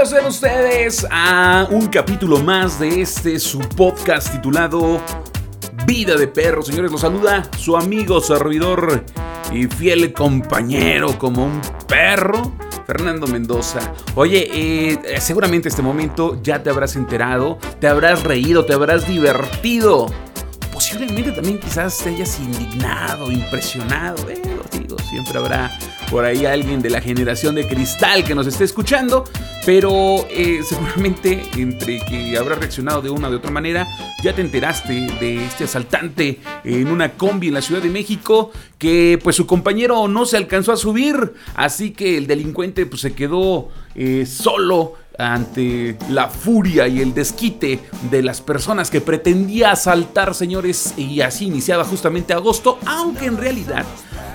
[0.00, 4.98] Bienvenidos ustedes a un capítulo más de este su podcast titulado
[5.84, 6.62] Vida de Perro.
[6.62, 9.04] Señores, los saluda su amigo, servidor
[9.52, 12.50] y fiel compañero como un perro,
[12.86, 13.92] Fernando Mendoza.
[14.14, 20.06] Oye, eh, seguramente este momento ya te habrás enterado, te habrás reído, te habrás divertido.
[20.72, 24.30] Posiblemente también quizás te hayas indignado, impresionado.
[24.30, 24.40] Eh,
[24.72, 25.78] digo, siempre habrá
[26.10, 29.24] por ahí alguien de la generación de cristal que nos esté escuchando,
[29.64, 33.86] pero eh, seguramente entre que habrá reaccionado de una o de otra manera,
[34.22, 39.20] ya te enteraste de este asaltante en una combi en la Ciudad de México que
[39.22, 43.68] pues su compañero no se alcanzó a subir, así que el delincuente pues se quedó
[43.94, 47.80] eh, solo ante la furia y el desquite
[48.10, 53.84] de las personas que pretendía asaltar, señores, y así iniciaba justamente agosto, aunque en realidad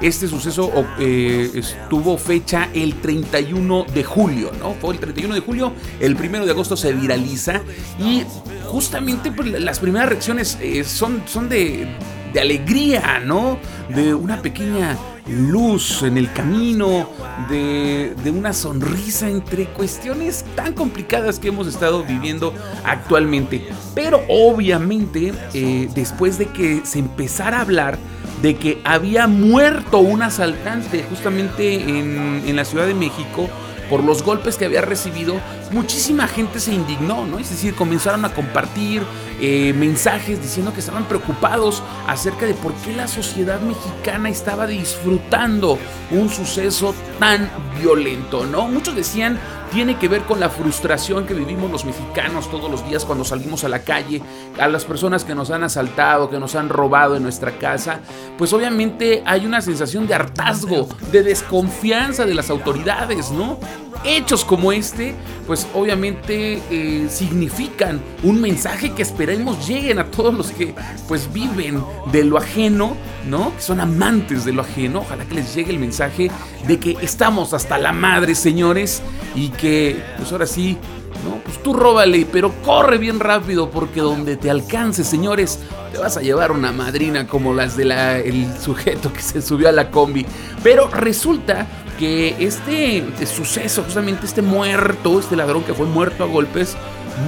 [0.00, 4.74] este suceso eh, estuvo fecha el 31 de julio, ¿no?
[4.74, 7.62] Fue el 31 de julio, el 1 de agosto se viraliza
[7.98, 8.24] y
[8.64, 11.88] justamente pues, las primeras reacciones eh, son, son de,
[12.32, 13.58] de alegría, ¿no?
[13.88, 14.96] De una pequeña
[15.28, 17.08] luz en el camino,
[17.48, 22.52] de, una sonrisa entre cuestiones tan complicadas que hemos estado viviendo
[22.84, 23.66] actualmente.
[23.94, 27.98] Pero obviamente, eh, después de que se empezara a hablar
[28.42, 33.48] de que había muerto un asaltante justamente en, en la Ciudad de México,
[33.88, 35.40] por los golpes que había recibido,
[35.72, 37.38] muchísima gente se indignó, ¿no?
[37.38, 39.02] Es decir, comenzaron a compartir
[39.40, 45.78] eh, mensajes diciendo que estaban preocupados acerca de por qué la sociedad mexicana estaba disfrutando
[46.10, 48.68] un suceso tan violento, ¿no?
[48.68, 49.38] Muchos decían
[49.70, 53.64] tiene que ver con la frustración que vivimos los mexicanos todos los días cuando salimos
[53.64, 54.22] a la calle,
[54.58, 58.00] a las personas que nos han asaltado, que nos han robado en nuestra casa,
[58.38, 63.58] pues obviamente hay una sensación de hartazgo, de desconfianza de las autoridades, ¿no?
[64.04, 65.14] Hechos como este,
[65.46, 70.74] pues obviamente eh, significan un mensaje que esperemos lleguen a todos los que
[71.08, 71.82] pues viven
[72.12, 72.96] de lo ajeno,
[73.28, 73.54] ¿no?
[73.54, 75.00] Que son amantes de lo ajeno.
[75.00, 76.30] Ojalá que les llegue el mensaje
[76.66, 79.02] de que estamos hasta la madre, señores,
[79.34, 80.76] y que pues ahora sí,
[81.24, 81.36] ¿no?
[81.44, 85.60] Pues tú róbale, pero corre bien rápido porque donde te alcance, señores,
[85.92, 89.72] te vas a llevar una madrina como las del el sujeto que se subió a
[89.72, 90.26] la combi.
[90.62, 91.66] Pero resulta
[91.98, 96.76] que este, suceso, justamente este muerto, este ladrón que fue muerto a golpes,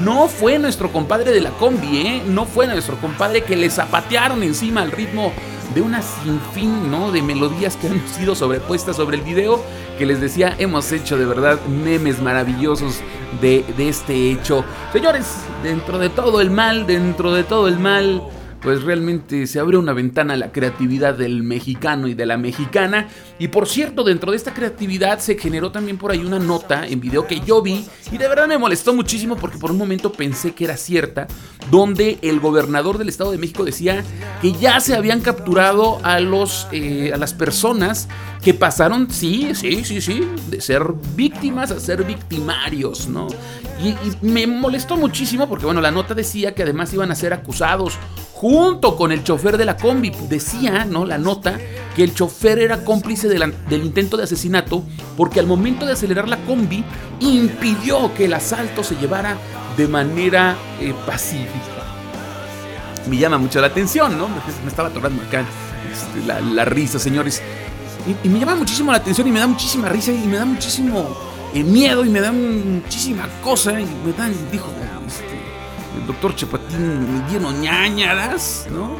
[0.03, 2.23] no fue nuestro compadre de la combi, ¿eh?
[2.27, 5.33] No fue nuestro compadre que le zapatearon encima al ritmo
[5.75, 7.11] de una sinfín, ¿no?
[7.11, 9.63] De melodías que han sido sobrepuestas sobre el video,
[9.99, 13.01] que les decía, hemos hecho de verdad memes maravillosos
[13.41, 14.65] de, de este hecho.
[14.93, 15.27] Señores,
[15.63, 18.23] dentro de todo el mal, dentro de todo el mal,
[18.61, 23.09] pues realmente se abre una ventana a la creatividad del mexicano y de la mexicana.
[23.39, 27.01] Y por cierto, dentro de esta creatividad se generó también por ahí una nota en
[27.01, 30.55] video que yo vi y de verdad me molestó muchísimo porque por un momento pensé
[30.55, 31.27] que era cierta,
[31.71, 34.03] donde el gobernador del Estado de México decía
[34.43, 38.09] que ya se habían capturado a, los, eh, a las personas
[38.43, 43.29] que pasaron, sí, sí, sí, sí, de ser víctimas a ser victimarios, ¿no?
[43.83, 43.95] Y,
[44.27, 47.95] me molestó muchísimo porque, bueno, la nota decía que además iban a ser acusados
[48.33, 50.11] junto con el chofer de la combi.
[50.29, 51.05] Decía, ¿no?
[51.05, 51.59] La nota
[51.95, 54.85] que el chofer era cómplice del intento de asesinato
[55.17, 56.85] porque al momento de acelerar la combi
[57.21, 59.37] impidió que el asalto se llevara
[59.77, 61.79] de manera eh, pacífica.
[63.09, 64.29] Me llama mucho la atención, ¿no?
[64.29, 65.45] Me estaba atorando acá
[65.91, 67.43] este, la, risa, señores.
[68.25, 71.17] Y, me llama muchísimo la atención y me da muchísima risa y me da muchísimo
[71.65, 74.71] miedo y me da muchísima cosa y me dan, dijo,
[75.99, 78.97] el doctor Chapatín me dieron ñañaras, ¿no?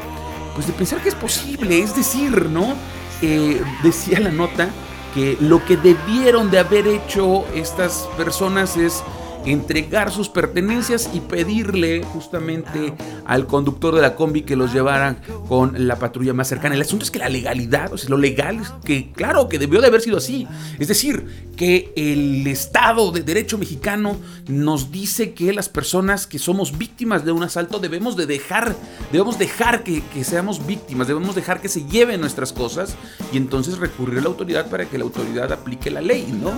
[0.55, 2.75] Pues de pensar que es posible, es decir, ¿no?
[3.21, 4.69] Eh, decía la nota
[5.13, 9.03] que lo que debieron de haber hecho estas personas es
[9.45, 12.93] entregar sus pertenencias y pedirle justamente
[13.25, 15.17] al conductor de la combi que los llevara
[15.47, 16.75] con la patrulla más cercana.
[16.75, 19.81] El asunto es que la legalidad, o sea, lo legal, es que claro que debió
[19.81, 20.47] de haber sido así.
[20.77, 26.77] Es decir, que el Estado de Derecho mexicano nos dice que las personas que somos
[26.77, 28.75] víctimas de un asalto debemos de dejar,
[29.11, 32.95] debemos dejar que, que seamos víctimas, debemos dejar que se lleven nuestras cosas
[33.33, 36.51] y entonces recurrir a la autoridad para que la autoridad aplique la ley, ¿no?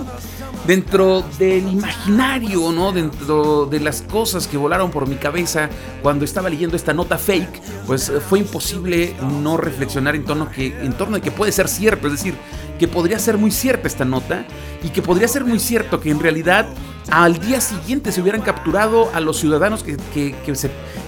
[0.66, 2.92] Dentro del imaginario ¿no?
[2.92, 5.68] Dentro de las cosas que volaron por mi cabeza
[6.02, 10.66] cuando estaba leyendo esta nota fake, pues eh, fue imposible no reflexionar en torno, que,
[10.66, 12.34] en torno de que puede ser cierto, es decir,
[12.78, 14.44] que podría ser muy cierta esta nota
[14.82, 16.66] y que podría ser muy cierto que en realidad
[17.10, 20.34] al día siguiente se hubieran capturado a los ciudadanos que, que,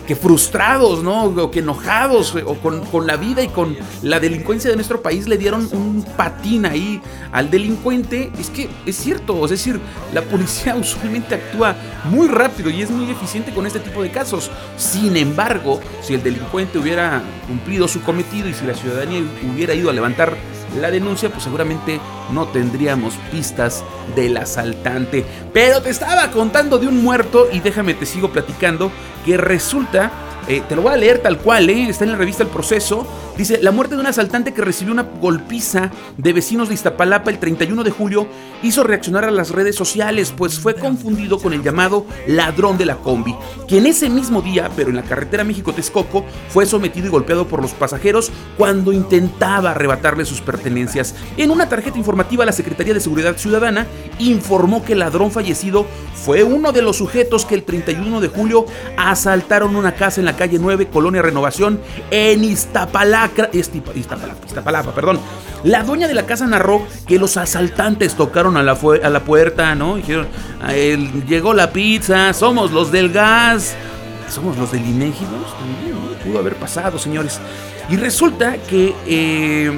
[0.06, 1.25] que frustrados, ¿no?
[1.25, 5.38] O que enojados o con, la vida y con la delincuencia de nuestro país le
[5.38, 7.00] dieron un patín ahí
[7.32, 8.31] al delincuente.
[8.38, 9.81] Es que es cierto, es decir,
[10.12, 14.50] la policía usualmente actúa muy rápido y es muy eficiente con este tipo de casos.
[14.76, 19.22] Sin embargo, si el delincuente hubiera cumplido su cometido y si la ciudadanía
[19.52, 20.37] hubiera ido a levantar
[20.81, 22.00] la denuncia, pues seguramente
[22.32, 23.85] no tendríamos pistas
[24.15, 25.25] del asaltante.
[25.53, 28.91] Pero te estaba contando de un muerto y déjame te sigo platicando
[29.25, 30.11] que resulta
[30.49, 33.06] eh, te lo voy a leer tal cual, eh, está en la revista El Proceso.
[33.37, 37.38] Dice, la muerte de un asaltante que recibió una golpiza de vecinos de Iztapalapa el
[37.38, 38.29] 31 de julio
[38.62, 42.96] hizo reaccionar a las redes sociales, pues fue confundido con el llamado ladrón de la
[42.96, 43.35] combi,
[43.67, 47.73] quien ese mismo día, pero en la carretera México-Texcoco, fue sometido y golpeado por los
[47.73, 51.14] pasajeros cuando intentaba arrebatarle sus pertenencias.
[51.37, 53.87] En una tarjeta informativa, la Secretaría de Seguridad Ciudadana
[54.19, 58.64] informó que el ladrón fallecido fue uno de los sujetos que el 31 de julio
[58.97, 65.21] asaltaron una casa en la calle 9, Colonia Renovación, en Iztapalacra, Iztapalapa, Iztapalapa, perdón.
[65.63, 69.97] La dueña de la casa narró que los asaltantes tocaron a la, puerta, ¿no?
[69.97, 70.29] Dijeron,
[71.27, 73.75] llegó la pizza, somos los del gas,
[74.29, 76.25] somos los del INEGI, ¿no?
[76.25, 77.41] Pudo haber pasado, señores.
[77.89, 78.95] Y resulta que...
[79.07, 79.73] Eh,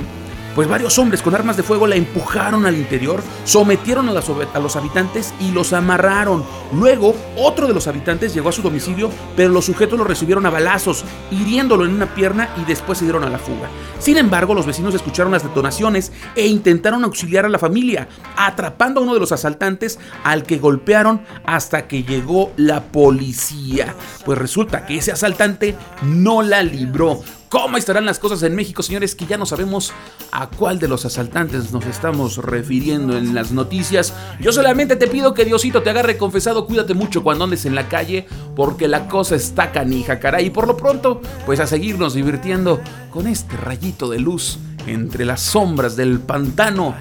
[0.56, 5.34] pues varios hombres con armas de fuego la empujaron al interior, sometieron a, los habitantes
[5.38, 6.42] y los amarraron.
[6.72, 10.50] Luego, otro de los habitantes llegó a su domicilio, pero los sujetos lo recibieron a
[10.50, 13.68] balazos, hiriéndolo en una pierna y después se dieron a la fuga.
[13.98, 19.02] Sin embargo, los vecinos escucharon las detonaciones e intentaron auxiliar a la familia, atrapando a
[19.02, 23.94] uno de los asaltantes al que golpearon hasta que llegó la policía.
[24.24, 27.20] Pues resulta que ese asaltante no la libró.
[27.48, 29.14] ¿Cómo estarán las cosas en México, señores?
[29.14, 29.92] Que ya no sabemos
[30.32, 34.12] a cuál de los asaltantes nos estamos refiriendo en las noticias.
[34.40, 37.88] Yo solamente te pido que Diosito te agarre confesado, cuídate mucho cuando andes en la
[37.88, 38.26] calle,
[38.56, 40.46] porque la cosa está canija, caray.
[40.46, 44.58] Y por lo pronto, pues a seguirnos divirtiendo con este rayito de luz
[44.88, 46.96] entre las sombras del pantano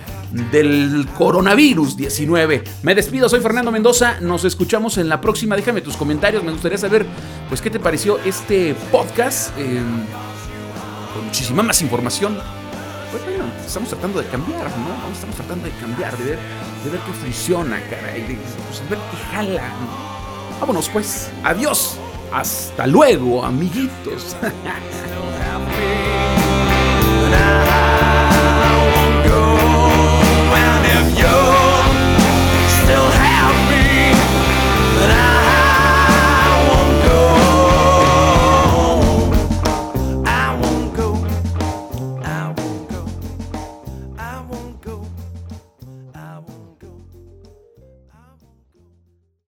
[0.51, 2.63] del coronavirus 19.
[2.83, 5.56] Me despido, soy Fernando Mendoza, nos escuchamos en la próxima.
[5.56, 7.03] Déjame tus comentarios, me gustaría saber
[7.50, 9.51] pues qué te pareció este podcast.
[9.57, 9.81] Eh,
[11.21, 12.38] muchísima más información.
[13.12, 15.12] Pues bueno, estamos tratando de cambiar, ¿no?
[15.12, 16.39] Estamos tratando de cambiar, de ver,
[16.83, 19.63] de ver qué funciona, caray, de, pues, ver qué jala.
[20.59, 21.97] Vámonos pues, adiós,
[22.33, 24.35] hasta luego, amiguitos.